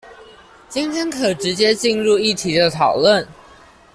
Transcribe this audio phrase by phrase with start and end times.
[0.67, 3.27] 今天可直接進入議題的討論